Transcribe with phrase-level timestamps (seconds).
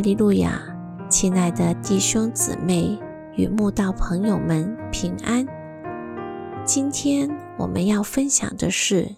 [0.00, 0.60] 利路亚！
[1.08, 2.98] 亲爱的弟兄姊妹
[3.36, 5.46] 与慕道朋友们平安。
[6.64, 9.04] 今天我们要分享的是《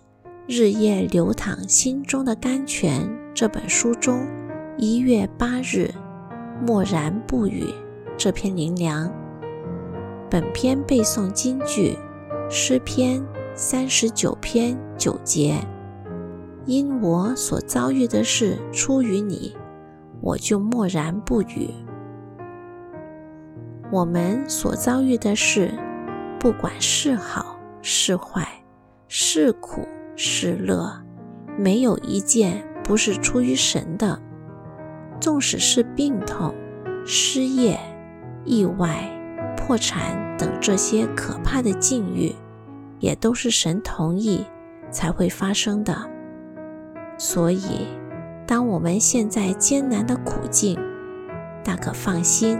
[0.46, 3.00] 日夜流淌心中的甘泉》
[3.34, 4.26] 这本书中
[4.76, 5.90] 一月八日
[6.64, 7.64] “默然不语”
[8.16, 9.10] 这篇灵粮。
[10.31, 11.96] 本篇背诵金句：
[12.50, 15.56] 诗篇三十九篇九节。
[16.67, 19.56] 因我所遭遇的事出于你，
[20.29, 21.71] 我就默然不语。
[23.91, 25.73] 我们所遭遇的事，
[26.39, 28.46] 不管是好是坏，
[29.09, 30.93] 是苦是乐，
[31.57, 34.20] 没有一件不是出于神的。
[35.19, 36.55] 纵使是病痛、
[37.06, 37.81] 失业、
[38.45, 39.03] 意外、
[39.56, 42.35] 破产等这些可怕的境遇，
[42.98, 44.45] 也都是神同意
[44.91, 45.97] 才会发生的。
[47.17, 47.87] 所以，
[48.49, 50.81] 当我们现在艰难的苦境，
[51.63, 52.59] 大可放心，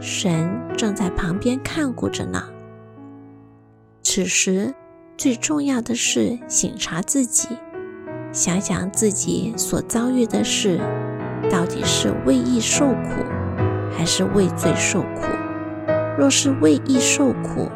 [0.00, 2.44] 神正在旁边看顾着呢。
[4.04, 4.72] 此时
[5.16, 7.48] 最重要的是醒察自己，
[8.30, 10.78] 想想自己所遭遇的事，
[11.50, 13.24] 到底是为义受苦，
[13.90, 15.26] 还是为罪受苦？
[16.16, 17.68] 若是为义受苦，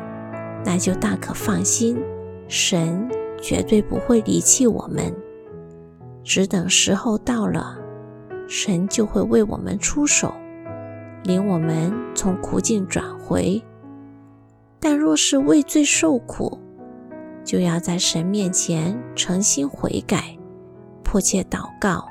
[0.64, 2.00] 那就大可放心，
[2.46, 3.08] 神
[3.42, 5.12] 绝对不会离弃我们。
[6.32, 7.76] 只等时候到了，
[8.46, 10.32] 神就会为我们出手，
[11.24, 13.60] 领我们从苦境转回。
[14.78, 16.56] 但若是畏罪受苦，
[17.44, 20.38] 就要在神面前诚心悔改，
[21.02, 22.06] 迫切祷告，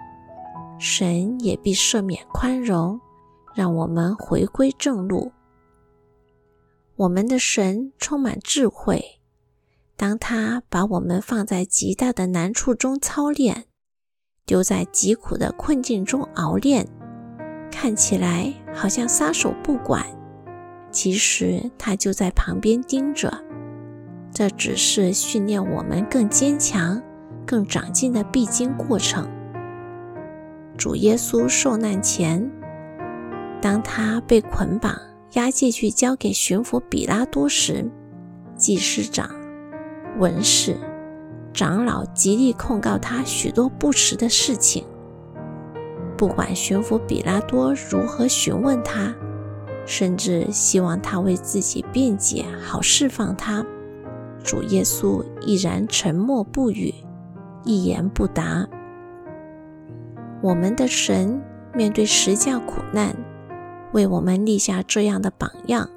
[0.78, 3.00] 神也必赦免宽容，
[3.56, 5.32] 让我们回归正路。
[6.98, 9.22] 我们的神充满智慧，
[9.96, 13.68] 当他把我们放在极大的难处中操练。
[14.50, 16.84] 丢在疾苦的困境中熬练，
[17.72, 20.04] 看起来好像撒手不管，
[20.90, 23.32] 其实他就在旁边盯着。
[24.34, 27.00] 这只是训练我们更坚强、
[27.46, 29.30] 更长进的必经过程。
[30.76, 32.50] 主耶稣受难前，
[33.62, 35.00] 当他被捆绑
[35.34, 37.88] 押解去交给巡抚比拉多时，
[38.56, 39.30] 祭司长、
[40.18, 40.76] 文士。
[41.60, 44.86] 长老极力控告他许多不实的事情，
[46.18, 49.14] 不管巡抚比拉多如何询问他，
[49.86, 53.62] 甚至希望他为自己辩解，好释放他，
[54.42, 56.96] 主耶稣依然沉默不语，
[57.66, 58.66] 一言不答。
[60.42, 61.42] 我们的神
[61.74, 63.14] 面对十架苦难，
[63.92, 65.90] 为我们立下这样的榜样，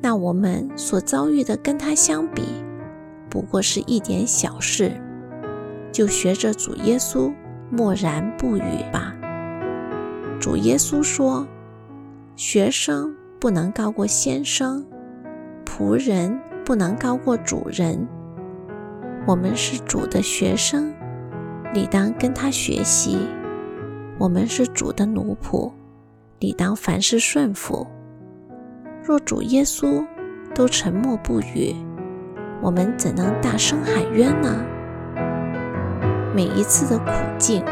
[0.00, 2.44] 那我们所遭遇的跟他相比？
[3.30, 4.92] 不过是一点小事，
[5.92, 7.32] 就学着主耶稣
[7.70, 9.14] 默然不语吧。
[10.40, 11.46] 主耶稣说
[12.36, 14.86] ：“学生不能高过先生，
[15.64, 18.06] 仆人不能高过主人。
[19.26, 20.94] 我们是主的学生，
[21.74, 23.18] 理当跟他学习；
[24.18, 25.70] 我们是主的奴仆，
[26.38, 27.86] 理当凡事顺服。
[29.04, 30.06] 若主耶稣
[30.54, 31.74] 都沉默不语，
[32.60, 34.64] 我们怎能大声喊冤呢？
[36.34, 37.64] 每一次的苦境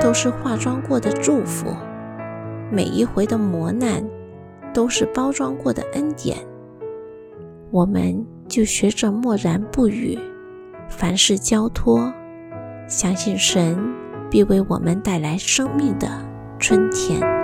[0.00, 1.74] 都是化妆过的祝福，
[2.70, 4.02] 每一回的磨难
[4.72, 6.38] 都是包装过的恩典。
[7.70, 10.18] 我们就学着默然不语，
[10.88, 12.12] 凡事交托，
[12.88, 13.78] 相信神
[14.30, 16.08] 必为我们带来生命的
[16.58, 17.43] 春天。